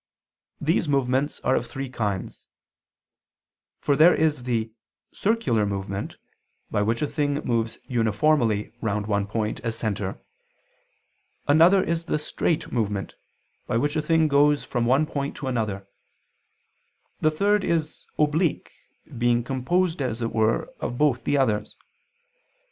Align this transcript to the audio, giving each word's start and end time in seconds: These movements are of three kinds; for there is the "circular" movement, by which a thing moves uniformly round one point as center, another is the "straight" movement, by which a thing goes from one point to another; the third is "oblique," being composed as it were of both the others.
These 0.59 0.89
movements 0.89 1.39
are 1.41 1.53
of 1.55 1.67
three 1.67 1.87
kinds; 1.87 2.47
for 3.79 3.95
there 3.95 4.15
is 4.15 4.41
the 4.45 4.71
"circular" 5.11 5.63
movement, 5.63 6.17
by 6.71 6.81
which 6.81 7.03
a 7.03 7.07
thing 7.07 7.35
moves 7.45 7.77
uniformly 7.85 8.71
round 8.81 9.05
one 9.05 9.27
point 9.27 9.59
as 9.59 9.77
center, 9.77 10.19
another 11.47 11.83
is 11.83 12.05
the 12.05 12.17
"straight" 12.17 12.71
movement, 12.71 13.13
by 13.67 13.77
which 13.77 13.95
a 13.95 14.01
thing 14.01 14.27
goes 14.27 14.63
from 14.63 14.87
one 14.87 15.05
point 15.05 15.35
to 15.35 15.45
another; 15.45 15.85
the 17.19 17.29
third 17.29 17.63
is 17.63 18.07
"oblique," 18.17 18.71
being 19.19 19.43
composed 19.43 20.01
as 20.01 20.19
it 20.23 20.33
were 20.33 20.73
of 20.79 20.97
both 20.97 21.25
the 21.25 21.37
others. 21.37 21.75